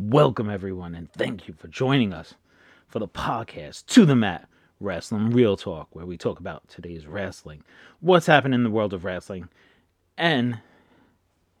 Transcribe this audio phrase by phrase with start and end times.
[0.00, 2.34] Welcome, everyone, and thank you for joining us
[2.86, 7.64] for the podcast To the Mat Wrestling Real Talk, where we talk about today's wrestling,
[7.98, 9.48] what's happening in the world of wrestling,
[10.16, 10.60] and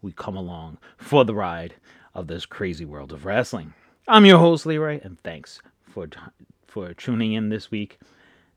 [0.02, 1.74] we come along for the ride
[2.14, 3.74] of this crazy world of wrestling.
[4.06, 6.06] I'm your host, Leroy, and thanks for,
[6.68, 7.98] for tuning in this week.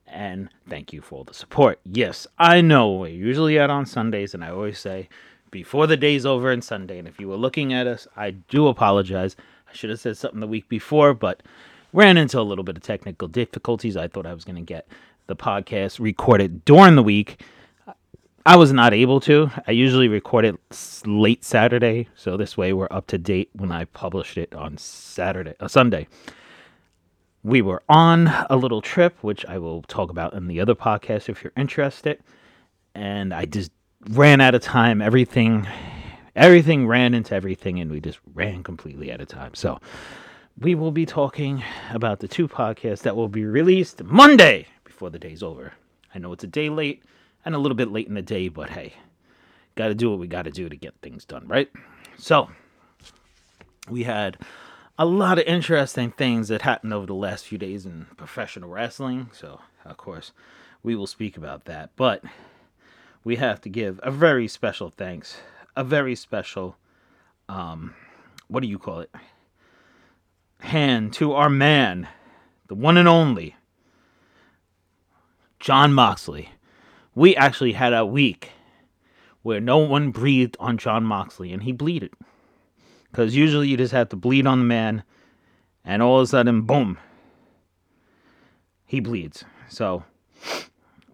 [0.06, 1.80] And thank you for all the support.
[1.86, 5.10] Yes, I know we're usually out on Sundays, and I always say
[5.50, 6.98] before the day's over and Sunday.
[6.98, 9.36] And if you were looking at us, I do apologize.
[9.72, 11.42] I should have said something the week before, but
[11.94, 13.96] ran into a little bit of technical difficulties.
[13.96, 14.88] I thought I was going to get
[15.28, 17.42] the podcast recorded during the week.
[18.46, 19.52] I was not able to.
[19.68, 20.56] I usually record it
[21.06, 25.54] late Saturday, so this way we're up to date when I published it on Saturday,
[25.60, 26.08] uh, Sunday.
[27.44, 31.30] We were on a little trip, which I will talk about in the other podcast
[31.30, 32.20] if you're interested.
[32.94, 33.72] And I just
[34.10, 35.02] ran out of time.
[35.02, 35.68] Everything,
[36.36, 39.54] everything ran into everything, and we just ran completely out of time.
[39.54, 39.80] So
[40.60, 45.20] we will be talking about the two podcasts that will be released Monday before the
[45.20, 45.74] day's over.
[46.14, 47.04] I know it's a day late
[47.46, 48.94] and a little bit late in the day, but hey,
[49.76, 51.70] got to do what we got to do to get things done, right?
[52.18, 52.50] So
[53.90, 54.38] we had
[54.98, 59.30] a lot of interesting things that happened over the last few days in professional wrestling.
[59.34, 60.32] So, of course,
[60.84, 61.90] we will speak about that.
[61.96, 62.24] But
[63.24, 65.38] we have to give a very special thanks,
[65.76, 66.76] a very special,
[67.50, 67.94] um,
[68.48, 69.12] what do you call it?
[70.60, 72.08] Hand to our man,
[72.68, 73.56] the one and only,
[75.60, 76.50] John Moxley.
[77.16, 78.52] We actually had a week
[79.42, 82.14] where no one breathed on John Moxley, and he bleeded.
[83.10, 85.04] Because usually you just have to bleed on the man,
[85.84, 86.98] and all of a sudden, boom,
[88.86, 89.44] he bleeds.
[89.68, 90.04] So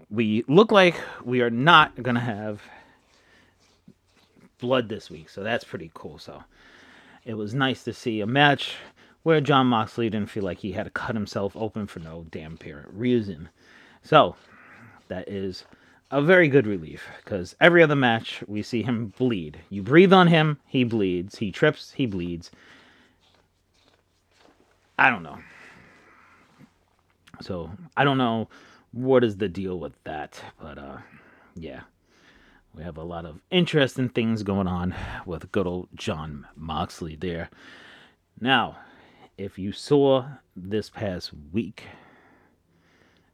[0.09, 2.61] we look like we are not gonna have
[4.59, 6.19] blood this week, so that's pretty cool.
[6.19, 6.43] So
[7.25, 8.75] it was nice to see a match
[9.23, 12.53] where John Moxley didn't feel like he had to cut himself open for no damn
[12.53, 13.49] apparent reason.
[14.03, 14.35] So
[15.09, 15.65] that is
[16.11, 19.59] a very good relief because every other match we see him bleed.
[19.69, 21.37] You breathe on him, he bleeds.
[21.37, 22.51] He trips, he bleeds.
[24.97, 25.39] I don't know.
[27.41, 28.47] So I don't know
[28.93, 30.41] what is the deal with that?
[30.59, 30.97] But uh,
[31.55, 31.81] yeah,
[32.77, 34.93] we have a lot of interesting things going on
[35.25, 37.49] with good old John Moxley there.
[38.39, 38.77] Now,
[39.35, 41.85] if you saw this past week,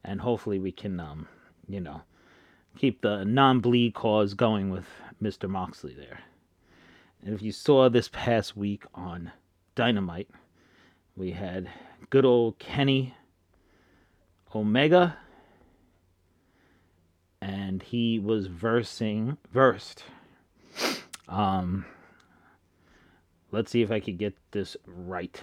[0.02, 1.28] and hopefully we can, um,
[1.68, 2.00] you know,
[2.78, 4.86] keep the non-bleed cause going with
[5.22, 5.46] Mr.
[5.46, 6.20] Moxley there.
[7.22, 9.30] And if you saw this past week on
[9.74, 10.30] Dynamite,
[11.16, 11.68] we had
[12.08, 13.14] good old Kenny
[14.54, 15.18] Omega
[17.44, 20.02] and he was versing versed.
[21.28, 21.84] Um,
[23.52, 25.38] let's see if I could get this right.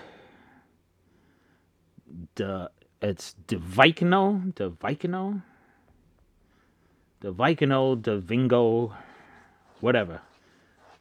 [2.35, 2.71] The
[3.03, 5.43] it's Devikino, Devikino,
[7.21, 8.95] Devikino, Devingo,
[9.79, 10.21] whatever.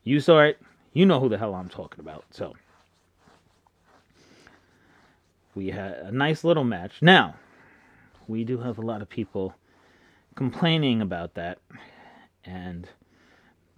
[0.05, 0.61] You saw it.
[0.93, 2.25] You know who the hell I'm talking about.
[2.31, 2.55] So
[5.55, 7.01] we had a nice little match.
[7.01, 7.37] Now
[8.29, 9.55] we do have a lot of people
[10.35, 11.59] complaining about that.
[12.45, 12.89] And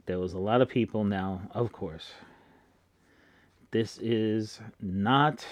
[0.07, 2.13] there was a lot of people now, of course.
[3.71, 5.47] This is not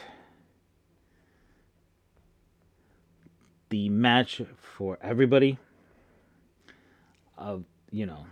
[3.70, 4.42] the match
[4.76, 5.58] for everybody.
[7.38, 8.26] Of you know,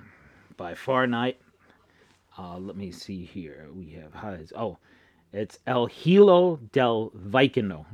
[0.56, 1.40] by far night.
[2.38, 3.68] Uh, let me see here.
[3.72, 4.52] We have highs.
[4.54, 4.78] Oh,
[5.32, 7.86] it's El Hilo del Vicino.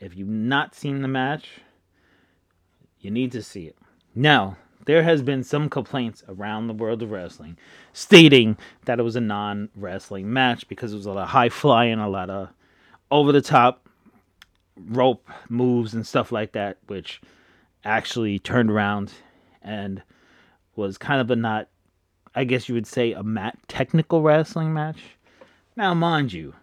[0.00, 1.60] If you've not seen the match,
[3.02, 3.76] you need to see it.
[4.14, 7.56] Now, there has been some complaints around the world of wrestling
[7.92, 11.48] stating that it was a non wrestling match because it was a lot of high
[11.48, 12.48] flying, a lot of
[13.10, 13.86] over the top
[14.76, 17.20] rope moves and stuff like that, which
[17.84, 19.12] actually turned around
[19.60, 20.02] and
[20.76, 21.68] was kind of a not,
[22.34, 25.00] I guess you would say, a mat technical wrestling match.
[25.76, 26.54] Now, mind you,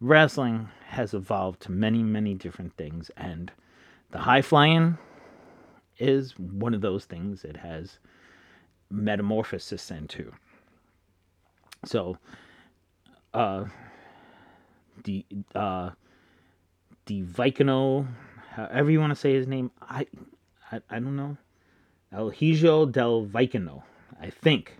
[0.00, 3.50] wrestling has evolved to many, many different things, and
[4.10, 4.98] the high flying
[5.98, 7.98] is one of those things it has
[8.90, 10.32] metamorphosis into.
[11.84, 12.18] So,
[13.32, 13.64] uh,
[15.04, 15.24] the
[15.54, 15.90] uh,
[17.06, 18.06] the Vicano,
[18.50, 20.06] however you want to say his name, I,
[20.72, 21.36] I, I don't know,
[22.12, 23.82] Elhijo del Vicano,
[24.20, 24.78] I think.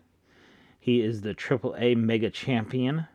[0.79, 3.07] He is the AAA Mega Champion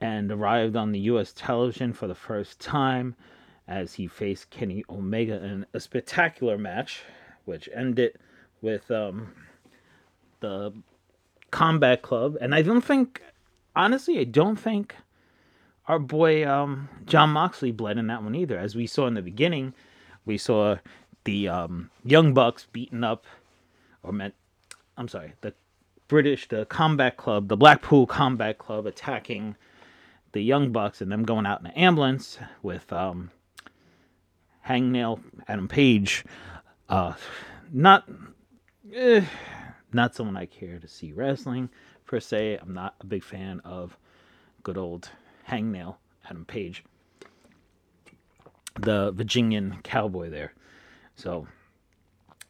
[0.00, 1.32] and arrived on the U.S.
[1.32, 3.14] television for the first time
[3.66, 7.02] as he faced Kenny Omega in a spectacular match,
[7.44, 8.18] which ended
[8.60, 9.32] with um,
[10.40, 10.72] the
[11.50, 12.36] Combat Club.
[12.40, 13.22] And I don't think,
[13.74, 14.94] honestly, I don't think
[15.86, 18.58] our boy um, John Moxley bled in that one either.
[18.58, 19.74] As we saw in the beginning,
[20.24, 20.76] we saw
[21.24, 23.26] the um, Young Bucks beating up,
[24.02, 24.34] or meant,
[24.96, 25.54] I'm sorry, the
[26.08, 29.56] British, the Combat Club, the Blackpool Combat Club attacking
[30.32, 33.30] the Young Bucks and them going out in an ambulance with um,
[34.66, 36.24] Hangnail, Adam Page.
[36.88, 37.14] Uh,
[37.72, 38.08] not,
[38.94, 39.24] eh,
[39.92, 41.70] not someone I care to see wrestling
[42.06, 42.58] per se.
[42.60, 43.96] I'm not a big fan of
[44.62, 45.10] good old
[45.48, 46.84] Hangnail, Adam Page,
[48.80, 50.52] the Virginian cowboy there.
[51.16, 51.46] So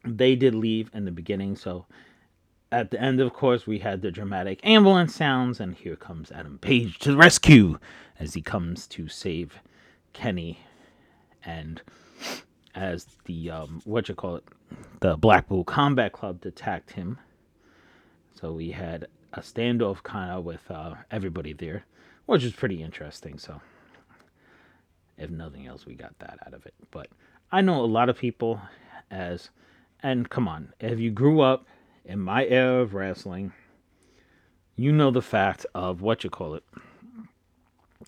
[0.05, 1.57] they did leave in the beginning.
[1.57, 1.87] So
[2.71, 6.59] at the end, of course, we had the dramatic ambulance sounds, and here comes Adam
[6.59, 7.79] Page to the rescue
[8.19, 9.61] as he comes to save
[10.13, 10.61] Kenny.
[11.45, 11.83] And
[12.75, 14.45] as the um, what you call it,
[15.01, 17.19] the Blackpool Combat Club attacked him.
[18.35, 21.85] So we had a standoff kind of with uh, everybody there
[22.27, 23.39] which was pretty interesting.
[23.39, 23.61] So,
[25.19, 26.75] if nothing else, we got that out of it.
[26.91, 27.09] But
[27.51, 28.61] I know a lot of people
[29.11, 29.51] as,
[30.03, 31.67] and come on, if you grew up
[32.05, 33.53] in my era of wrestling,
[34.77, 36.65] you know the fact of what you call it,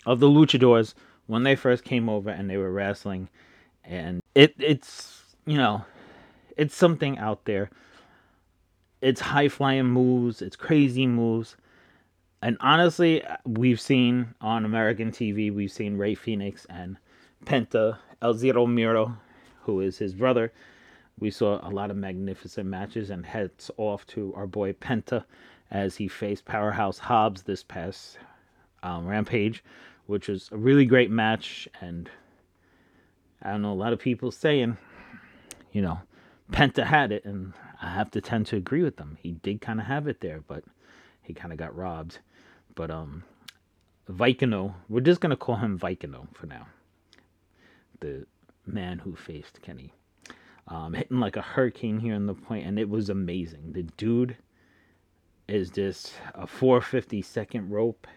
[0.05, 0.93] of the luchadors
[1.27, 3.29] when they first came over and they were wrestling,
[3.85, 5.85] and it it's you know,
[6.57, 7.69] it's something out there.
[9.01, 11.55] It's high flying moves, it's crazy moves
[12.45, 16.97] and honestly, we've seen on American TV, we've seen Rey Fenix and
[17.43, 19.17] Penta El Zero Miedo,
[19.63, 20.53] who is his brother.
[21.17, 25.23] We saw a lot of magnificent matches, and heads off to our boy Penta
[25.71, 28.19] as he faced Powerhouse Hobbs this past
[28.83, 29.63] um, Rampage,
[30.05, 31.67] which was a really great match.
[31.81, 32.07] And
[33.45, 34.77] I don't know, a lot of people saying,
[35.71, 35.99] you know,
[36.51, 39.17] Penta had it, and I have to tend to agree with them.
[39.21, 40.63] He did kind of have it there, but
[41.21, 42.19] he kind of got robbed.
[42.73, 43.23] But um,
[44.09, 46.67] Vicano, we're just gonna call him Vicano for now.
[47.99, 48.25] The
[48.65, 49.93] man who faced Kenny,
[50.67, 53.73] um, hitting like a hurricane here in the point, and it was amazing.
[53.73, 54.37] The dude
[55.47, 58.07] is just a 450 second rope.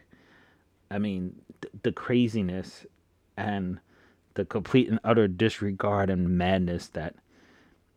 [0.91, 2.87] I mean, th- the craziness
[3.37, 3.79] and
[4.35, 7.15] the complete and utter disregard and madness that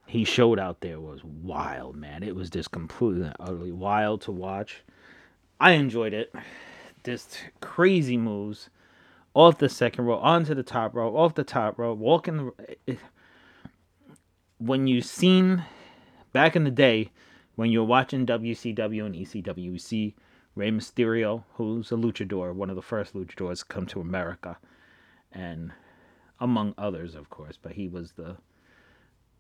[0.06, 2.24] he showed out there was wild, man.
[2.24, 4.84] It was just completely and utterly wild to watch.
[5.60, 6.34] I enjoyed it.
[7.04, 8.70] Just crazy moves
[9.34, 12.52] off the second row, onto the top row, off the top row, walking.
[12.86, 12.98] The,
[14.58, 15.64] when you've seen
[16.34, 17.12] back in the day
[17.56, 20.16] when you're watching WCW and ECW, you see
[20.56, 24.58] Rey Mysterio, who's a luchador, one of the first luchadors to come to America,
[25.32, 25.72] and
[26.42, 28.36] among others, of course, but he was the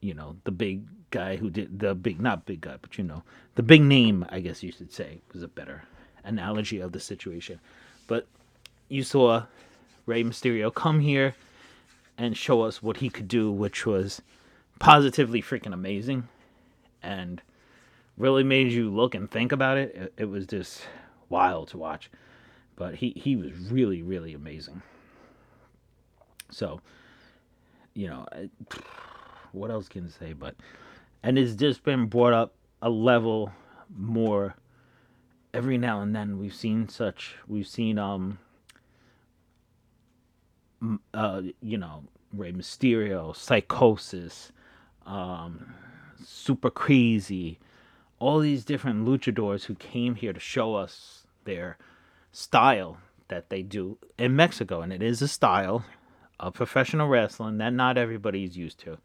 [0.01, 3.23] you know, the big guy who did the big, not big guy, but you know,
[3.55, 5.83] the big name, I guess you should say, was a better
[6.23, 7.59] analogy of the situation.
[8.07, 8.27] But
[8.89, 9.43] you saw
[10.05, 11.35] Rey Mysterio come here
[12.17, 14.21] and show us what he could do, which was
[14.79, 16.27] positively freaking amazing
[17.03, 17.41] and
[18.17, 19.95] really made you look and think about it.
[19.95, 20.81] It, it was just
[21.29, 22.09] wild to watch.
[22.75, 24.81] But he, he was really, really amazing.
[26.51, 26.81] So,
[27.93, 28.25] you know,
[29.51, 30.33] what else can I say?
[30.33, 30.55] But,
[31.23, 33.51] and it's just been brought up a level
[33.95, 34.55] more
[35.53, 38.39] every now and then we've seen such we've seen um
[41.13, 44.51] uh you know Rey Mysterio, Psicosis,
[45.05, 45.73] um
[46.23, 47.59] Super Crazy,
[48.19, 51.77] all these different luchadors who came here to show us their
[52.31, 55.83] style that they do in Mexico and it is a style
[56.41, 58.97] of professional wrestling that not everybody is used to.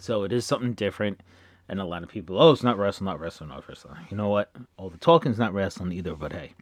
[0.00, 1.20] So it is something different
[1.68, 3.96] and a lot of people, oh, it's not wrestling, not wrestling, not wrestling.
[4.10, 4.50] You know what?
[4.76, 6.54] All the talking's not wrestling either, but hey.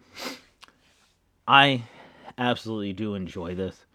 [1.48, 1.84] I
[2.38, 3.86] absolutely do enjoy this.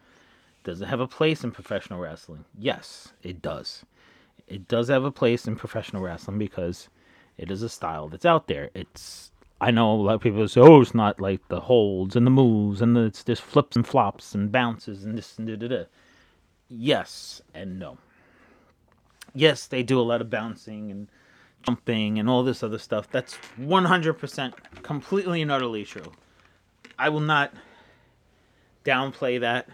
[0.63, 2.46] Does it have a place in professional wrestling?
[2.58, 3.86] Yes, it does.
[4.48, 6.89] It does have a place in professional wrestling because
[7.38, 8.70] it is a style that's out there.
[8.74, 12.25] It's I know a lot of people say, "Oh, it's not like the holds and
[12.25, 15.56] the moves and the, it's just flips and flops and bounces and this and da
[15.56, 15.84] da da."
[16.70, 17.98] Yes and no
[19.34, 21.08] yes, they do a lot of bouncing and
[21.63, 23.10] jumping and all this other stuff.
[23.12, 26.12] That's 100% completely and utterly true.
[26.98, 27.54] I will not
[28.86, 29.70] downplay that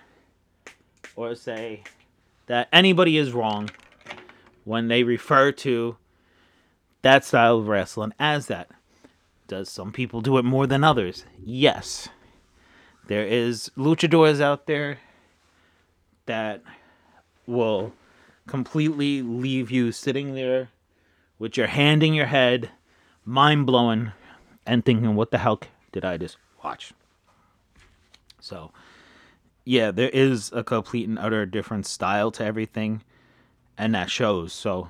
[1.16, 1.84] or say
[2.48, 3.70] that anybody is wrong
[4.64, 5.98] when they refer to
[7.02, 8.70] that style of wrestling as that.
[9.48, 11.26] Does some people do it more than others?
[11.44, 12.10] Yes.
[13.08, 15.00] There is luchadors out there
[16.26, 16.64] that
[17.46, 17.94] will
[18.48, 20.70] completely leave you sitting there
[21.38, 22.72] with your hand in your head,
[23.24, 24.12] mind blowing,
[24.66, 25.60] and thinking, what the hell
[25.92, 26.94] did I just watch?
[28.40, 28.72] So,
[29.64, 33.04] yeah, there is a complete and utter different style to everything,
[33.78, 34.54] and that shows.
[34.54, 34.90] So,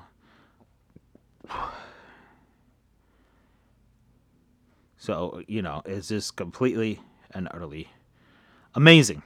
[4.98, 7.00] so you know, it's just completely
[7.30, 7.88] and utterly
[8.74, 9.22] amazing.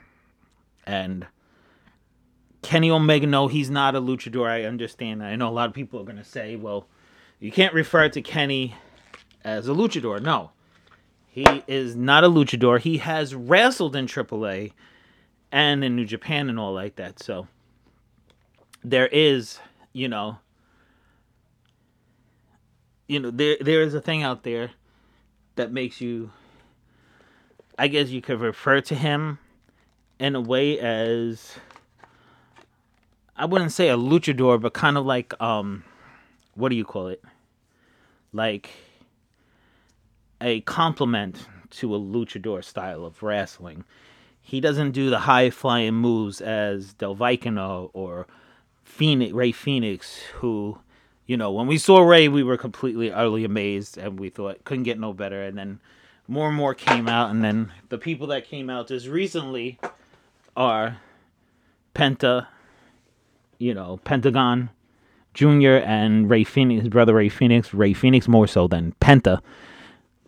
[0.86, 1.26] And
[2.62, 4.48] Kenny Omega, no, he's not a luchador.
[4.48, 5.22] I understand.
[5.22, 6.86] I know a lot of people are going to say, well,
[7.38, 8.74] you can't refer to Kenny
[9.44, 10.22] as a luchador.
[10.22, 10.52] No,
[11.26, 12.80] he is not a luchador.
[12.80, 14.72] He has wrestled in AAA
[15.52, 17.22] and in New Japan and all like that.
[17.22, 17.48] So
[18.84, 19.58] there is,
[19.92, 20.38] you know,
[23.08, 24.70] you know, there there is a thing out there
[25.60, 26.30] that makes you
[27.78, 29.38] I guess you could refer to him
[30.18, 31.54] in a way as
[33.36, 35.84] I wouldn't say a luchador, but kind of like um
[36.54, 37.22] what do you call it?
[38.32, 38.70] Like
[40.40, 43.84] a complement to a luchador style of wrestling.
[44.40, 48.26] He doesn't do the high flying moves as Del Vicano or
[48.82, 50.78] Fenix, Rey Fenix, who,
[51.30, 54.82] you know, when we saw Rey, we were completely utterly amazed and we thought couldn't
[54.82, 55.44] get no better.
[55.44, 55.78] And then
[56.26, 59.78] more and more came out, and then the people that came out just recently
[60.56, 60.98] are
[61.94, 62.48] Penta,
[63.58, 64.70] you know, Pentagon
[65.32, 65.78] Jr.
[65.84, 69.38] and Rey Fenix, his brother Rey Fenix, Rey Fenix more so than Penta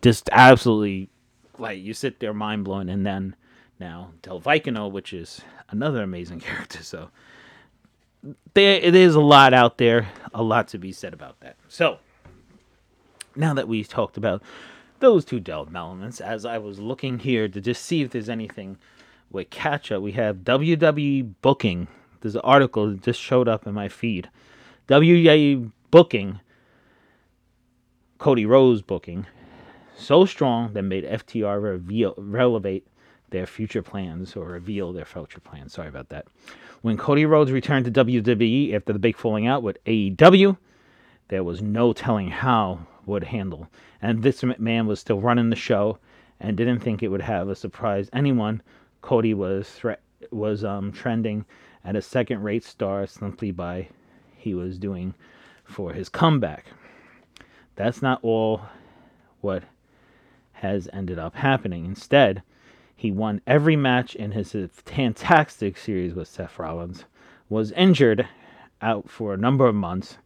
[0.01, 1.09] just absolutely
[1.57, 3.35] like you sit there mind blown and then
[3.77, 6.81] now Del Vicano, which is another amazing character.
[6.81, 7.09] So
[8.53, 11.55] there is a lot out there, a lot to be said about that.
[11.67, 11.99] So
[13.35, 14.41] now that we've talked about
[14.99, 18.77] those two developments, as I was looking here to just see if there's anything
[19.29, 21.87] with catch up, we have WWE booking.
[22.21, 24.29] There's an article that just showed up in my feed.
[24.87, 26.39] WWE booking,
[28.17, 29.25] Cody Rhodes booking,
[29.97, 32.87] so strong that made FTR relevate
[33.33, 35.73] their future plans or reveal their future plans.
[35.73, 36.27] Sorry about that.
[36.83, 40.55] When Cody Rhodes returned to WWE after the big falling out with AEW,
[41.29, 43.67] there was no telling how would handle.
[44.01, 45.97] And Vince McMahon was still running the show
[46.39, 48.61] and didn't think it would have a surprise anyone.
[49.01, 49.81] Cody was
[50.31, 51.43] was um, trending
[51.83, 53.89] at a second-rate star simply by
[54.37, 55.13] he was doing
[55.63, 56.67] for his comeback.
[57.75, 58.61] That's not all
[59.41, 59.63] what
[60.53, 61.85] has ended up happening.
[61.85, 62.43] Instead,
[62.95, 67.05] he won every match in his fantastic series with Seth Rollins,
[67.49, 68.27] was injured
[68.81, 70.17] out for a number of months,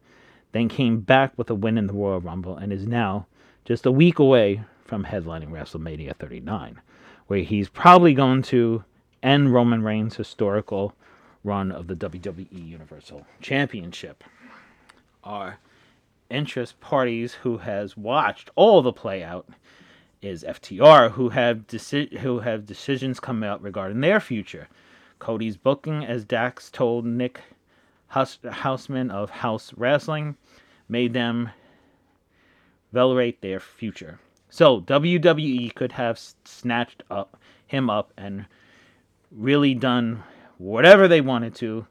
[0.52, 3.26] then came back with a win in the Royal Rumble, and is now
[3.64, 6.80] just a week away from headlining WrestleMania 39,
[7.26, 8.84] where he's probably going to
[9.22, 10.94] end Roman Reigns' historical
[11.44, 14.24] run of the WWE Universal Championship.
[15.24, 15.58] Our
[16.30, 19.48] interest parties who has watched all the play out
[20.20, 24.68] is FTR, who have deci- who have decisions come out regarding their future.
[25.18, 27.40] Cody's booking, as Dax told Nick
[28.08, 30.36] Haus- Hausman of Haus Wrestling,
[30.88, 31.50] made them
[32.92, 34.18] validate their future.
[34.48, 38.46] So WWE could have snatched up him up and
[39.30, 40.22] really done
[40.56, 41.86] whatever they wanted to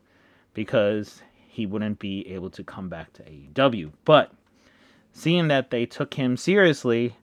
[0.54, 3.92] because he wouldn't be able to come back to AEW.
[4.06, 4.32] But
[5.12, 7.16] seeing that they took him seriously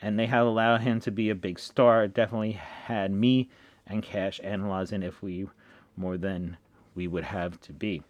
[0.00, 2.04] and they have allowed him to be a big star.
[2.04, 3.48] It definitely had me
[3.86, 5.48] and Cash analyzing if we
[5.96, 6.56] more than
[6.94, 8.02] we would have to be.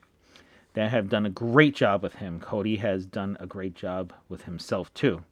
[0.75, 2.39] They have done a great job with him.
[2.41, 5.23] Cody has done a great job with himself too.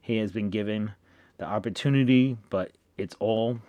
[0.00, 0.92] He has been given
[1.36, 3.60] the opportunity, but it's all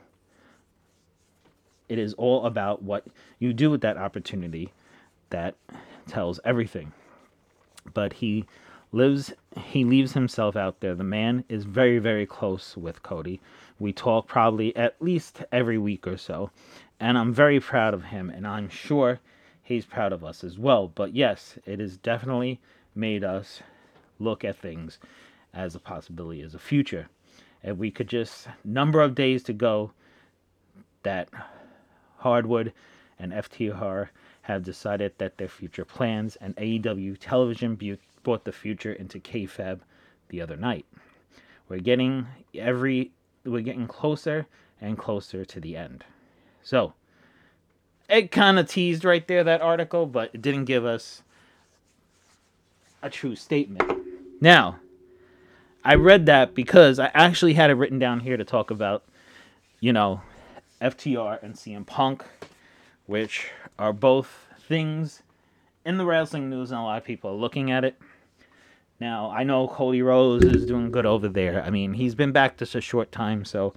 [1.90, 3.08] it is all about what
[3.40, 4.72] you do with that opportunity
[5.32, 5.56] that
[6.08, 6.94] tells everything.
[7.94, 8.46] But he
[8.92, 10.96] lives he leaves himself out there.
[10.96, 13.40] The man is very very close with Cody.
[13.80, 16.52] We talk probably at least every week or so,
[17.00, 19.20] and I'm very proud of him and I'm sure
[19.62, 20.88] he's proud of us as well.
[20.88, 22.60] But yes, it has definitely
[22.96, 23.62] made us
[24.18, 25.00] look at things
[25.54, 27.08] as a possibility as a future.
[27.64, 29.92] If we could just number of days to go
[31.04, 31.30] that
[32.18, 32.74] Harwood
[33.18, 34.10] and FTR
[34.44, 37.76] have decided that their future plans and AEW television
[38.24, 39.80] brought the future into kayfabe
[40.30, 40.86] the other night.
[41.68, 43.12] We're getting every
[43.46, 44.48] we're getting closer
[44.82, 46.04] and closer to the end.
[46.64, 46.94] So
[48.10, 51.22] it kind of teased right there that article, but it didn't give us
[53.02, 53.92] a true statement.
[54.42, 54.80] Now,
[55.84, 59.04] I read that because I actually had it written down here to talk about,
[59.80, 60.22] you know,
[60.82, 62.24] FTR and CM Punk,
[63.06, 65.22] which are both things
[65.86, 67.98] in the wrestling news, and a lot of people are looking at it.
[69.00, 71.64] Now, I know Cody Rhodes is doing good over there.
[71.64, 73.74] I mean, he's been back just a short time, so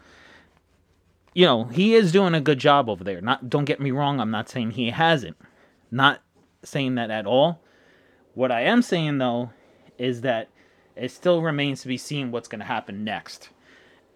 [1.34, 3.20] you know, he is doing a good job over there.
[3.20, 5.36] Not don't get me wrong, I'm not saying he hasn't.
[5.90, 6.20] Not
[6.62, 7.60] saying that at all.
[8.34, 9.50] What I am saying though
[9.98, 10.48] is that
[10.96, 13.50] it still remains to be seen what's going to happen next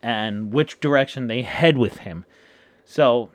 [0.02, 2.24] and which direction they head with him.
[2.84, 3.30] So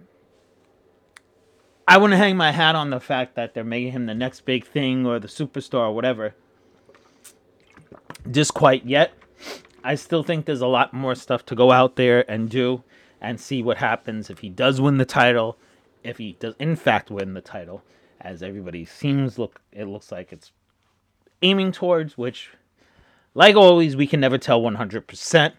[1.87, 4.65] I wouldn't hang my hat on the fact that they're making him the next big
[4.65, 6.35] thing or the superstar or whatever.
[8.29, 9.13] Just quite yet.
[9.83, 12.83] I still think there's a lot more stuff to go out there and do
[13.19, 15.57] and see what happens if he does win the title,
[16.03, 17.83] if he does in fact win the title,
[18.19, 20.51] as everybody seems look it looks like it's
[21.41, 22.51] aiming towards, which
[23.33, 25.53] like always we can never tell 100%.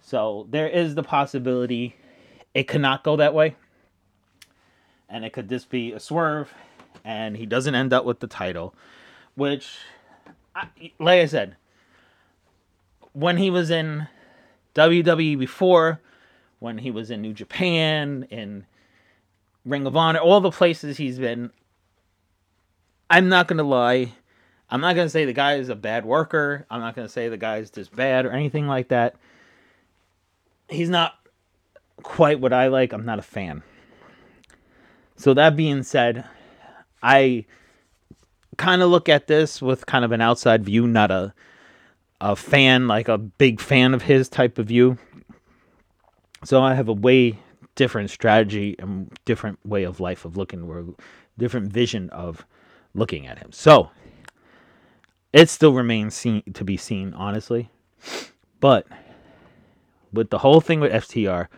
[0.00, 1.96] So there is the possibility
[2.54, 3.56] it cannot go that way.
[5.08, 6.52] And it could just be a swerve
[7.04, 8.74] and he doesn't end up with the title,
[9.34, 9.78] which
[10.56, 11.56] I, like I said,
[13.12, 14.08] when he was in
[14.74, 16.00] WWE before,
[16.60, 18.64] when he was in New Japan, in
[19.66, 21.50] Ring of Honor, all the places he's been,
[23.10, 24.14] I'm not going to lie.
[24.70, 26.66] I'm not going to say the guy is a bad worker.
[26.70, 29.14] I'm not going to say the guy's just bad or anything like that.
[30.68, 31.14] He's not
[32.02, 32.92] quite what I like.
[32.94, 33.62] I'm not a fan.
[35.16, 36.26] So, that being said,
[37.02, 37.46] I
[38.56, 41.34] kind of look at this with kind of an outside view, not a
[42.20, 44.98] a fan, like a big fan of his type of view.
[46.44, 47.38] So I have a way
[47.74, 50.94] different strategy and different way of life of looking, or
[51.36, 52.46] different vision of
[52.94, 53.52] looking at him.
[53.52, 53.90] So
[55.32, 57.70] it still remains seen, to be seen, honestly.
[58.60, 58.86] But
[60.12, 61.48] with the whole thing with FTR,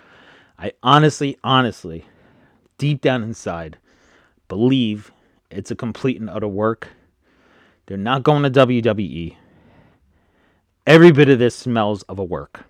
[0.59, 2.07] I honestly, honestly,
[2.78, 3.78] deep down inside,
[4.49, 5.12] believe
[5.50, 6.88] it's a complete and utter work.
[7.87, 9.37] They're not going to WWE.
[10.87, 12.64] Every bit of this smells of a work.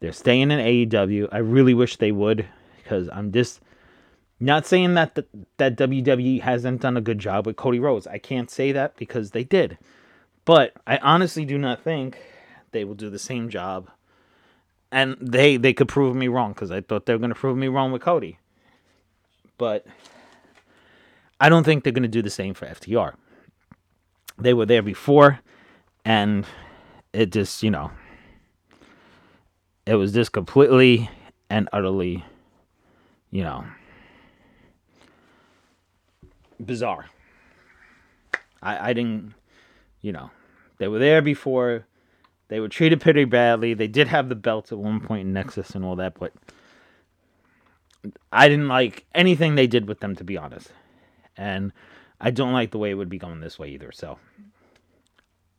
[0.00, 1.28] They're staying in AEW.
[1.32, 2.46] I really wish they would
[2.76, 3.60] because I'm just
[4.40, 5.24] not saying that the,
[5.56, 8.06] that WWE hasn't done a good job with Cody Rhodes.
[8.06, 9.78] I can't say that because they did.
[10.44, 12.18] But I honestly do not think
[12.72, 13.90] they will do the same job.
[14.92, 17.56] And they they could prove me wrong because I thought they were going to prove
[17.56, 18.38] me wrong with Cody.
[19.58, 19.86] But
[21.44, 23.16] I don't think they're going to do the same for FTR.
[24.38, 25.40] They were there before,
[26.02, 26.46] and
[27.12, 27.90] it just, you know,
[29.84, 31.10] it was just completely
[31.50, 32.24] and utterly,
[33.30, 33.66] you know,
[36.64, 37.10] bizarre.
[38.62, 39.34] I, I didn't,
[40.00, 40.30] you know,
[40.78, 41.86] they were there before.
[42.48, 43.74] They were treated pretty badly.
[43.74, 46.32] They did have the belts at one point in Nexus and all that, but
[48.32, 50.70] I didn't like anything they did with them, to be honest.
[51.36, 51.72] And
[52.20, 53.92] I don't like the way it would be going this way either.
[53.92, 54.18] So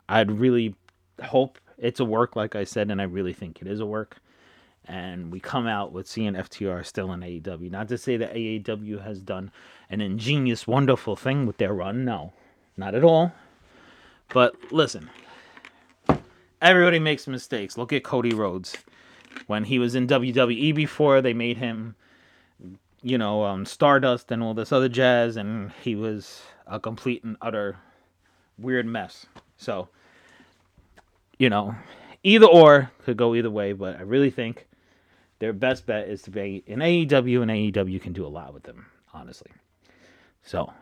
[0.07, 0.75] I'd really
[1.23, 4.17] hope it's a work, like I said, and I really think it is a work.
[4.87, 7.71] And we come out with seeing FTR still in AEW.
[7.71, 9.51] Not to say that AEW has done
[9.89, 12.05] an ingenious, wonderful thing with their run.
[12.05, 12.33] No,
[12.77, 13.33] not at all.
[14.33, 15.09] But listen,
[16.61, 17.77] everybody makes mistakes.
[17.77, 18.77] Look at Cody Rhodes.
[19.47, 21.95] When he was in WWE before, they made him,
[23.05, 27.37] you know, um, Stardust and all this other jazz, and he was a complete and
[27.39, 27.77] utter
[28.57, 29.27] weird mess.
[29.57, 29.89] So,
[31.37, 31.75] you know,
[32.23, 34.67] either or could go either way, but I really think
[35.37, 38.63] their best bet is to be in AEW, and AEW can do a lot with
[38.63, 39.51] them, honestly.
[40.41, 40.73] So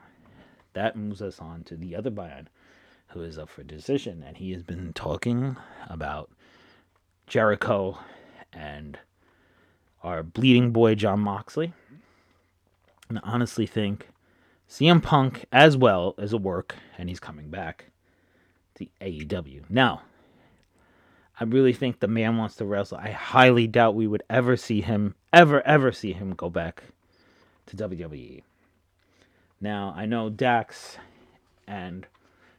[0.71, 2.47] that moves us on to the other Bion
[3.07, 5.57] who is up for decision, and he has been talking
[5.89, 6.31] about
[7.27, 7.99] Jericho
[8.53, 8.97] and
[10.03, 11.73] our bleeding boy John Moxley.
[13.13, 14.09] And honestly think
[14.67, 17.91] CM Punk as well is a work, and he's coming back
[18.73, 19.69] to AEW.
[19.69, 20.01] Now,
[21.39, 22.97] I really think the man wants to wrestle.
[22.97, 26.85] I highly doubt we would ever see him, ever, ever see him go back
[27.67, 28.41] to WWE.
[29.61, 30.97] Now, I know Dax
[31.67, 32.07] and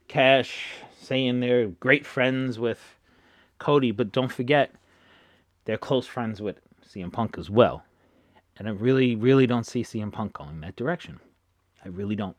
[0.07, 0.67] Cash
[1.03, 2.97] saying they're great friends with
[3.59, 4.73] Cody, but don't forget,
[5.65, 7.83] they're close friends with CM Punk as well.
[8.57, 11.21] And I really, really don't see CM Punk going that direction.
[11.85, 12.37] I really don't.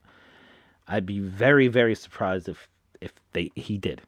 [0.87, 2.67] I'd be very, very surprised if
[3.01, 4.01] if they he did.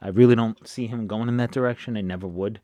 [0.00, 1.96] I really don't see him going in that direction.
[1.96, 2.60] I never would.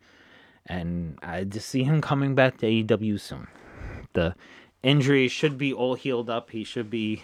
[0.67, 3.47] And I just see him coming back to AEW soon.
[4.13, 4.35] The
[4.83, 6.51] injury should be all healed up.
[6.51, 7.23] He should be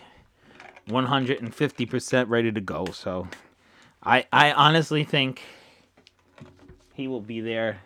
[0.88, 2.86] 150% ready to go.
[2.86, 3.28] So
[4.02, 5.42] I I honestly think
[6.94, 7.80] he will be there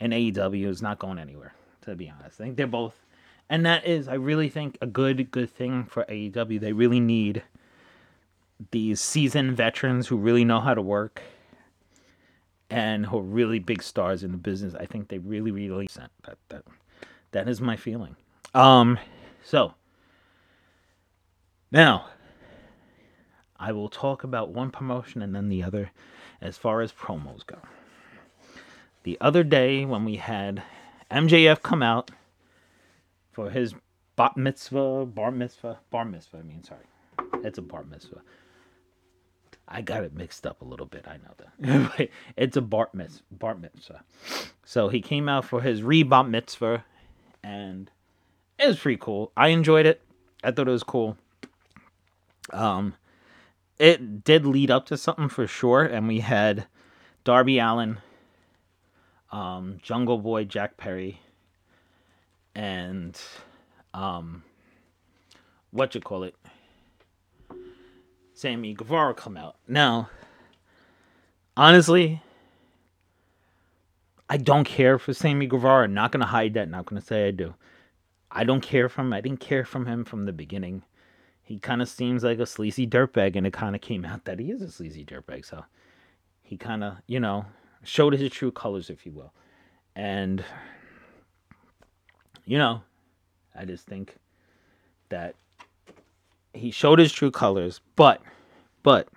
[0.00, 1.54] and AEW is not going anywhere,
[1.84, 2.40] to be honest.
[2.40, 3.04] I think they're both
[3.48, 6.60] and that is I really think a good good thing for AEW.
[6.60, 7.42] They really need
[8.70, 11.22] these seasoned veterans who really know how to work
[12.70, 14.74] and who are really big stars in the business.
[14.74, 16.10] I think they really really that
[16.48, 16.64] that
[17.32, 18.16] That is my feeling.
[18.54, 18.98] Um,
[19.42, 19.74] so
[21.70, 22.06] now
[23.58, 25.90] I will talk about one promotion and then the other
[26.40, 27.58] as far as promos go.
[29.02, 30.62] The other day when we had
[31.14, 32.10] MJF come out
[33.30, 33.72] for his
[34.16, 36.86] bat mitzvah, bar mitzvah, bar mitzvah, I mean, sorry.
[37.44, 38.20] It's a bar mitzvah.
[39.68, 41.06] I got it mixed up a little bit.
[41.06, 42.10] I know that.
[42.36, 44.02] it's a bar mitzvah, bar mitzvah.
[44.64, 46.84] So he came out for his re bat mitzvah,
[47.44, 47.92] and
[48.58, 49.30] it was pretty cool.
[49.36, 50.02] I enjoyed it.
[50.42, 51.16] I thought it was cool.
[52.52, 52.94] Um,
[53.78, 56.66] it did lead up to something for sure, and we had
[57.22, 57.98] Darby Allin,
[59.34, 61.20] um, Jungle Boy Jack Perry,
[62.54, 63.20] and
[63.92, 64.44] um,
[65.72, 66.36] what you call it,
[68.32, 69.56] Sammy Guevara come out.
[69.66, 70.08] Now,
[71.56, 72.22] honestly,
[74.30, 75.88] I don't care for Sammy Guevara.
[75.88, 76.70] Not gonna hide that.
[76.70, 77.54] Not gonna say I do.
[78.30, 79.12] I don't care from.
[79.12, 80.84] I didn't care from him from the beginning.
[81.42, 84.38] He kind of seems like a sleazy dirtbag, and it kind of came out that
[84.38, 85.44] he is a sleazy dirtbag.
[85.44, 85.64] So
[86.40, 87.46] he kind of, you know,
[87.84, 89.32] showed his true colors, if you will.
[89.94, 90.44] And
[92.44, 92.82] you know,
[93.54, 94.16] I just think
[95.08, 95.34] that
[96.52, 98.20] he showed his true colors, but
[98.82, 99.08] but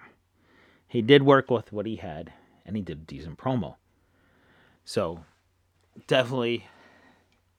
[0.88, 2.32] he did work with what he had
[2.66, 3.76] and he did a decent promo.
[4.86, 5.24] So
[6.06, 6.68] definitely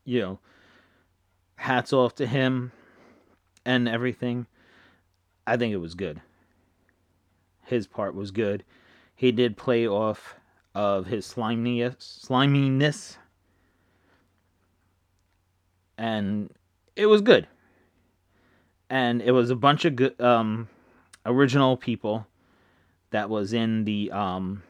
[0.05, 0.39] you know
[1.57, 2.73] hats off to him
[3.65, 4.47] and everything.
[5.47, 6.21] I think it was good.
[7.65, 8.65] His part was good.
[9.15, 10.38] He did play off
[10.79, 13.19] of his sliminess, sliminess
[15.99, 16.51] and
[16.95, 17.49] it was good
[18.89, 20.69] and it was a bunch of good um,
[21.27, 22.29] original people
[23.11, 24.63] that was in the um,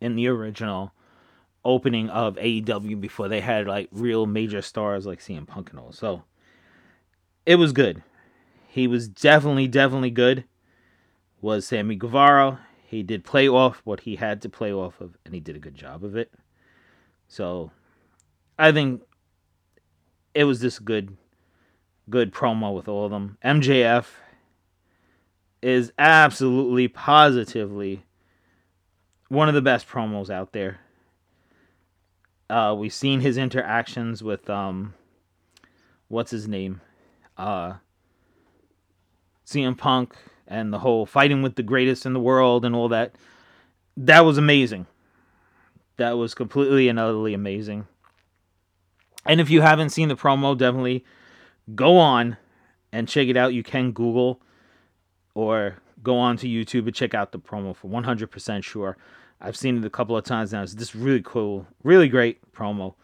[0.00, 0.92] in the original
[1.64, 5.90] opening of AEW before they had like real major stars like CM Punk and all.
[5.90, 6.22] So
[7.44, 8.00] it was good.
[8.68, 10.44] He was definitely definitely good.
[11.40, 12.65] Was Sammy Guevara?
[12.86, 15.60] He did play off what he had to play off of, and he did a
[15.60, 16.32] good job of it.
[17.28, 17.70] So
[18.58, 19.02] I think
[20.34, 21.16] it was just good
[22.08, 23.36] good promo with all of them.
[23.44, 24.06] MJF
[25.60, 28.04] is absolutely positively
[29.28, 30.78] one of the best promos out there.
[32.48, 34.94] Uh, we've seen his interactions with um,
[36.06, 36.80] what's his name,
[37.36, 37.74] uh,
[39.44, 40.14] CM Punk,
[40.48, 43.14] and the whole fighting with the greatest in the world and all that.
[43.96, 44.86] That was amazing.
[45.96, 47.86] That was completely and utterly amazing.
[49.24, 51.04] And if you haven't seen the promo, definitely
[51.74, 52.36] go on
[52.92, 53.54] and check it out.
[53.54, 54.40] You can Google
[55.34, 58.96] or go on to YouTube and check out the promo for 100% sure.
[59.40, 60.62] I've seen it a couple of times now.
[60.62, 62.94] It's just really cool, really great promo.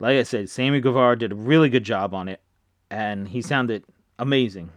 [0.00, 2.40] Like I said, Sammy Guevara did a really good job on it,
[2.90, 3.84] and he sounded
[4.18, 4.70] amazing.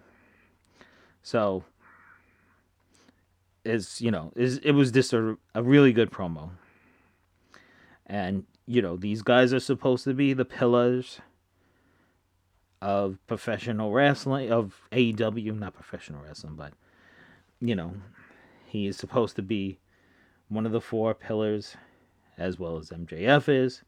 [1.22, 1.64] So,
[3.64, 6.52] is you know, is it was just a, a really good promo.
[8.06, 11.20] And you know, these guys are supposed to be the pillars
[12.82, 16.74] of professional wrestling of AEW, not professional wrestling, but
[17.60, 17.94] you know,
[18.66, 19.80] he is supposed to be
[20.50, 21.76] one of the four pillars
[22.38, 23.84] as well as MJF is.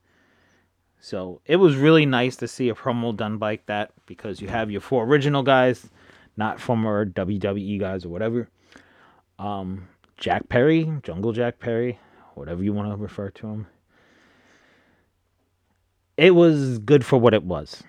[1.00, 4.72] So it was really nice to see a promo done like that because you have
[4.72, 5.90] your four original guys,
[6.38, 8.48] not former WWE guys or whatever.
[9.40, 12.00] Um, Jack Perry, Jungle Jack Perry,
[12.36, 13.68] whatever you want to refer to him.
[16.18, 17.84] It was good for what it was.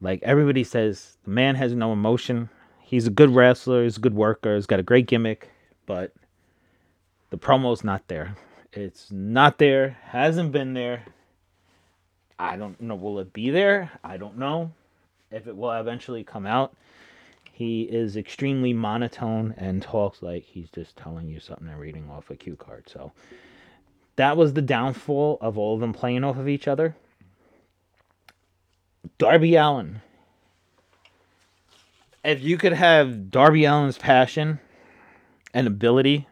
[0.00, 2.50] Like everybody says, the man has no emotion.
[2.80, 5.50] He's a good wrestler, he's a good worker, he's got a great gimmick,
[5.86, 6.12] but
[7.30, 8.36] the promo's not there.
[8.72, 11.04] It's not there, hasn't been there.
[12.38, 13.92] I don't know, will it be there?
[14.04, 14.72] I don't know
[15.30, 16.74] if it will eventually come out.
[17.62, 22.28] He is extremely monotone and talks like he's just telling you something and reading off
[22.28, 22.88] a cue card.
[22.88, 23.12] So
[24.16, 26.96] that was the downfall of all of them playing off of each other.
[29.16, 30.02] Darby Allin.
[32.24, 34.58] If you could have Darby Allin's passion
[35.54, 36.26] and ability,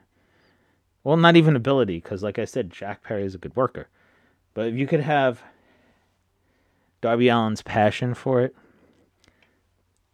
[1.04, 3.86] well, not even ability, because like I said, Jack Perry is a good worker.
[4.52, 5.44] But if you could have
[7.00, 8.56] Darby Allin's passion for it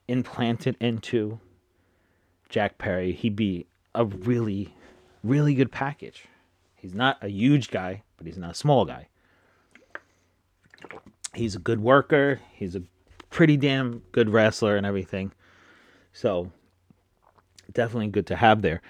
[0.08, 1.40] implanted into
[2.48, 4.74] Jack Perry, he'd be a really,
[5.22, 6.24] really good package.
[6.74, 9.08] He's not a huge guy, but he's not a small guy
[11.36, 12.40] he's a good worker.
[12.52, 12.82] He's a
[13.30, 15.32] pretty damn good wrestler and everything.
[16.12, 16.50] So
[17.72, 18.82] definitely good to have there.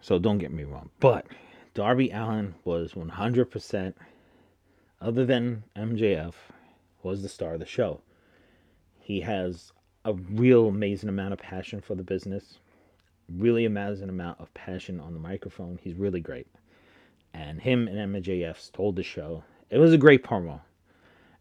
[0.00, 0.90] So don't get me wrong.
[1.00, 1.26] But
[1.74, 3.94] Darby Allin was 100%
[5.00, 6.34] other than MJF,
[7.02, 8.02] was the star of the show.
[9.00, 9.72] He has
[10.04, 12.58] a real amazing amount of passion for the business,
[13.28, 15.78] really amazing amount of passion on the microphone.
[15.82, 16.46] He's really great.
[17.34, 19.44] And him and MJF stole the show.
[19.70, 20.60] It was a great promo.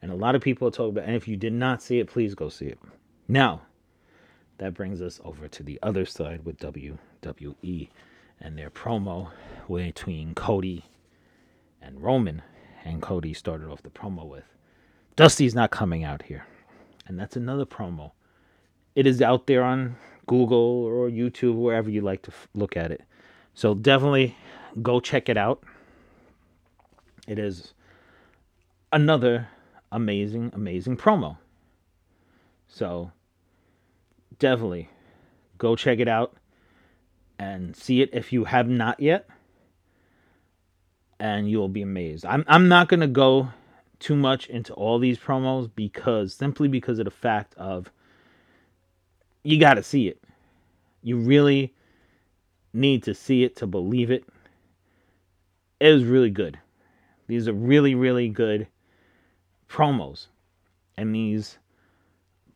[0.02, 2.34] And a lot of people talk about and if you did not see it, please
[2.34, 2.80] go see it.
[3.28, 3.62] Now,
[4.58, 7.90] that brings us over to the other side with WWE
[8.40, 9.32] and their promo
[9.68, 10.86] between Cody
[11.82, 12.42] and Roman.
[12.84, 14.46] And Cody started off the promo with
[15.16, 16.46] Dusty's not coming out here.
[17.08, 18.12] And that's another promo.
[18.96, 19.96] It is out there on
[20.28, 23.04] Google or YouTube, wherever you like to f- look at it.
[23.54, 24.36] So definitely
[24.82, 25.64] go check it out.
[27.28, 27.74] It is
[28.92, 29.48] another
[29.92, 31.38] amazing, amazing promo.
[32.68, 33.12] So
[34.40, 34.90] definitely
[35.58, 36.36] go check it out
[37.38, 39.28] and see it if you have not yet.
[41.20, 42.26] And you'll be amazed.
[42.26, 43.50] I'm I'm not gonna go
[44.00, 47.92] too much into all these promos because simply because of the fact of
[49.44, 50.22] you gotta see it.
[51.02, 51.74] You really
[52.74, 54.24] need to see it to believe it.
[55.80, 56.60] It was really good.
[57.28, 58.68] These are really, really good
[59.68, 60.28] promos.
[60.98, 61.58] And these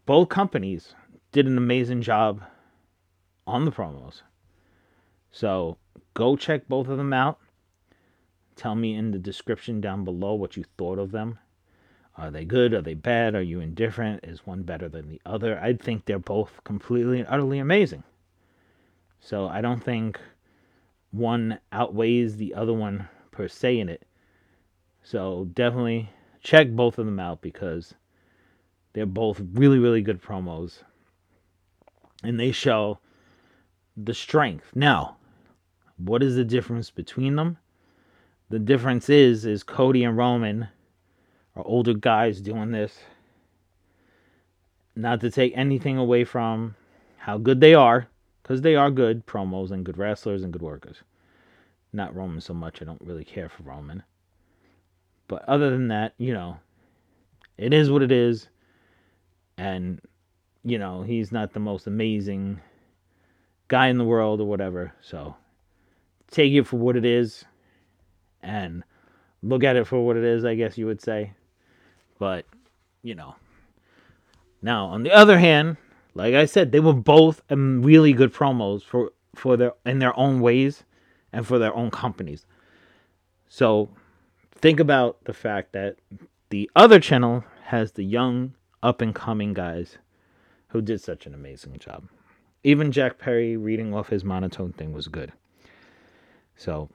[0.05, 0.93] both companies
[1.31, 2.43] did an amazing job
[3.47, 4.21] on the promos.
[5.31, 5.77] So
[6.13, 7.39] go check both of them out.
[8.55, 11.39] Tell me in the description down below what you thought of them.
[12.17, 12.73] Are they good?
[12.73, 13.35] Are they bad?
[13.35, 14.23] Are you indifferent?
[14.23, 15.59] Is one better than the other?
[15.59, 18.03] I think they're both completely and utterly amazing.
[19.19, 20.19] So I don't think
[21.11, 24.03] one outweighs the other one per se in it.
[25.03, 26.09] So definitely
[26.41, 27.93] check both of them out because
[28.93, 30.83] they're both really, really good promos.
[32.23, 32.99] And they show
[33.97, 34.71] the strength.
[34.73, 35.17] Now,
[35.97, 37.57] what is the difference between them?
[38.49, 40.67] The difference is is Cody and Roman
[41.55, 42.97] are older guys doing this.
[44.95, 46.75] Not to take anything away from
[47.17, 48.07] how good they are,
[48.41, 50.97] because they are good promos and good wrestlers and good workers.
[51.91, 52.81] Not Roman so much.
[52.81, 54.03] I don't really care for Roman.
[55.27, 56.57] But other than that, you know,
[57.57, 58.49] it is what it is.
[59.57, 60.01] And,
[60.63, 62.59] you know, he's not the most amazing
[63.67, 64.93] guy in the world or whatever.
[65.01, 65.35] So
[66.29, 67.45] take it for what it is
[68.43, 68.83] and
[69.41, 71.33] look at it for what it is, I guess you would say.
[72.25, 72.47] But,
[73.03, 73.35] you know.
[74.59, 75.77] Now, on the other hand,
[76.15, 80.39] like I said, they were both really good promos for for their in their own
[80.39, 80.85] ways
[81.31, 82.47] and for their own companies.
[83.47, 83.89] So,
[84.55, 85.97] think about the fact that
[86.49, 89.99] the other channel has the young up and coming guys
[90.69, 92.09] who did such an amazing job.
[92.63, 95.31] Even Jack Perry reading off his monotone thing was good.
[96.55, 96.89] So,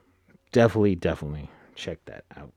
[0.51, 2.51] definitely definitely check that out.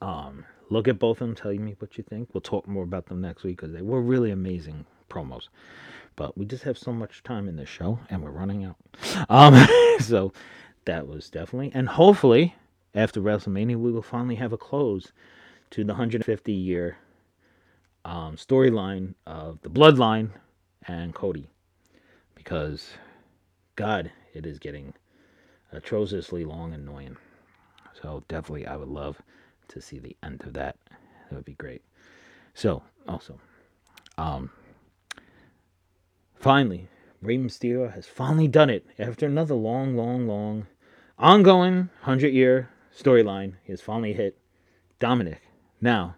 [0.00, 2.30] Um look at both of them, tell me what you think.
[2.32, 5.48] We'll talk more about them next week because they were really amazing promos.
[6.16, 8.76] But we just have so much time in this show and we're running out.
[9.28, 9.66] Um,
[10.00, 10.32] so
[10.84, 12.54] that was definitely, and hopefully
[12.94, 15.12] after WrestleMania, we will finally have a close
[15.70, 16.96] to the 150 year
[18.04, 20.30] um, storyline of the Bloodline
[20.86, 21.48] and Cody.
[22.34, 22.90] Because,
[23.74, 24.94] God, it is getting
[25.72, 27.16] atrociously long and annoying.
[28.00, 29.20] So definitely, I would love
[29.68, 30.76] to see the end of that.
[31.28, 31.82] That would be great.
[32.54, 33.38] So, also,
[34.18, 34.50] um,
[36.34, 36.88] finally,
[37.20, 40.66] Rey Mysterio has finally done it after another long, long, long,
[41.18, 43.54] ongoing hundred year storyline.
[43.64, 44.38] He has finally hit
[44.98, 45.42] Dominic.
[45.80, 46.16] Now,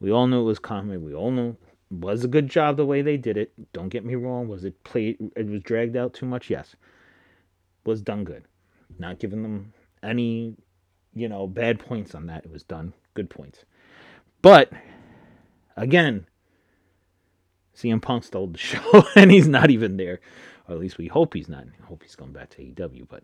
[0.00, 1.02] we all knew it was coming.
[1.04, 1.56] We all knew it
[1.90, 3.52] was a good job the way they did it.
[3.72, 4.48] Don't get me wrong.
[4.48, 5.16] Was it played?
[5.36, 6.50] It was dragged out too much.
[6.50, 6.76] Yes,
[7.84, 8.44] was done good.
[8.98, 10.56] Not giving them any
[11.14, 12.44] you know, bad points on that.
[12.44, 12.92] It was done.
[13.14, 13.64] Good points.
[14.42, 14.72] But
[15.76, 16.26] again,
[17.76, 20.20] CM Punk stole the show and he's not even there.
[20.68, 21.64] Or at least we hope he's not.
[21.64, 23.06] I hope he's going back to AEW.
[23.08, 23.22] But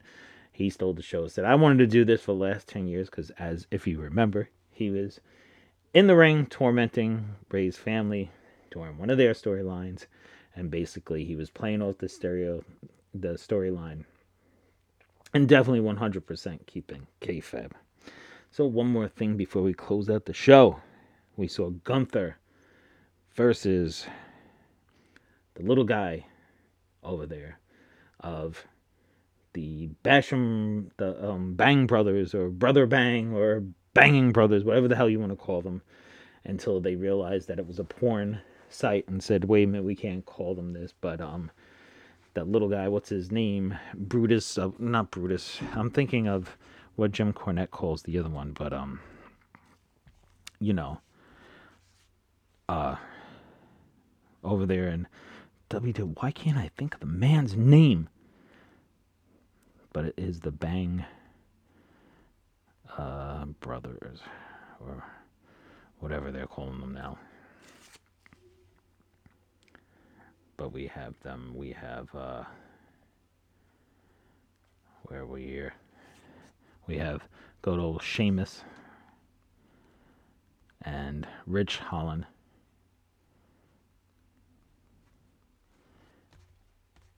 [0.53, 1.27] he stole the show.
[1.27, 3.99] Said, I wanted to do this for the last 10 years because, as if you
[3.99, 5.21] remember, he was
[5.95, 8.31] in the ring tormenting Rey's family
[8.71, 10.07] during one of their storylines.
[10.55, 12.63] And basically, he was playing off the stereo,
[13.15, 14.05] the storyline
[15.33, 17.73] and definitely 100% keeping kayfabe.
[18.51, 20.81] So one more thing before we close out the show,
[21.37, 22.37] we saw Gunther
[23.35, 24.07] versus
[25.55, 26.27] the little guy
[27.03, 27.61] over there
[28.19, 28.67] of
[29.53, 33.65] the Basham, the um, Bang Brothers, or Brother Bang, or
[33.95, 35.83] Banging Brothers, whatever the hell you want to call them,
[36.45, 39.97] until they realized that it was a porn site and said, "Wait a minute, we
[39.97, 41.51] can't call them this." But um,
[42.35, 43.77] that little guy, what's his name?
[43.95, 45.61] Brutus, uh, not Brutus.
[45.75, 46.57] I'm thinking of
[46.97, 49.01] what Jim Cornette calls the other one, but um,
[50.61, 51.01] you know,
[52.69, 52.97] uh,
[54.45, 55.07] over there in
[55.71, 56.21] W2.
[56.21, 58.09] Why can't I think of the man's name?
[59.93, 61.05] But it is the Bang
[62.97, 64.21] uh, Brothers,
[64.81, 65.05] or
[65.99, 67.19] whatever they're calling them now.
[70.61, 71.55] But we have them.
[71.55, 72.45] We have uh,
[75.05, 75.73] where we here?
[76.87, 77.23] We have
[77.63, 78.63] good old Sheamus
[80.83, 82.27] and Ridge Holland.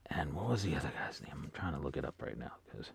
[0.07, 1.33] And what was the other guy's name?
[1.33, 2.92] I'm trying to look it up right now because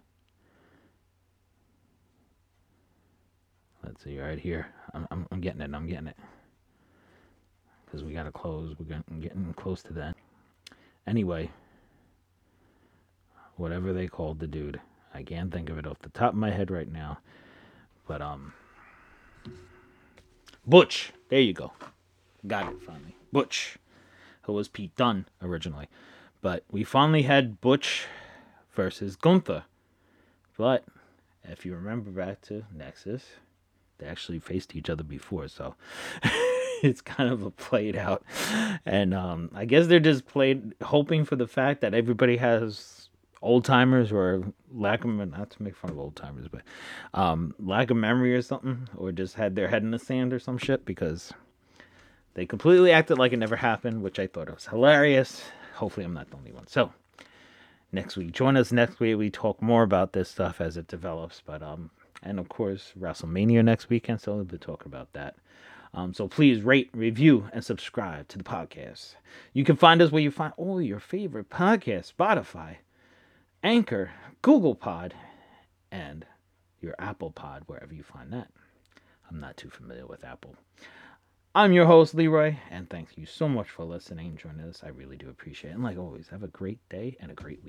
[3.83, 4.67] let's see right here.
[4.93, 5.71] I'm, I'm, I'm getting it.
[5.73, 6.17] I'm getting it
[7.85, 8.77] because we gotta close.
[8.79, 10.15] We're getting close to that.
[11.07, 11.49] Anyway,
[13.55, 14.81] whatever they called the dude,
[15.13, 17.19] I can't think of it off the top of my head right now.
[18.05, 18.53] But um,
[20.65, 21.13] Butch.
[21.29, 21.71] There you go.
[22.45, 23.15] Got it finally.
[23.31, 23.77] Butch,
[24.43, 25.87] who was Pete Dunne originally.
[26.41, 28.05] But we finally had Butch
[28.73, 29.63] versus Gunther.
[30.57, 30.85] But
[31.43, 33.25] if you remember back to Nexus,
[33.97, 35.75] they actually faced each other before, so
[36.83, 38.23] it's kind of a played out.
[38.85, 43.09] And um, I guess they're just played hoping for the fact that everybody has
[43.41, 46.61] old timers or lack of not to make fun of old timers, but
[47.13, 50.39] um, lack of memory or something, or just had their head in the sand or
[50.39, 51.33] some shit because
[52.33, 55.43] they completely acted like it never happened, which I thought was hilarious.
[55.75, 56.67] Hopefully, I'm not the only one.
[56.67, 56.91] So
[57.91, 59.17] next week, join us next week.
[59.17, 61.91] We talk more about this stuff as it develops, but um,
[62.23, 65.35] and of course WrestleMania next weekend, so we'll be talking about that.
[65.97, 69.15] Um, so please rate, review, and subscribe to the podcast.
[69.51, 72.75] You can find us where you find all your favorite podcasts: Spotify,
[73.63, 74.11] Anchor,
[74.43, 75.15] Google Pod,
[75.91, 76.23] and
[76.81, 78.49] your Apple Pod, wherever you find that.
[79.27, 80.55] I'm not too familiar with Apple.
[81.55, 84.83] I'm your host, Leroy, and thank you so much for listening and joining us.
[84.83, 85.73] I really do appreciate it.
[85.73, 87.65] And like always, have a great day and a great week.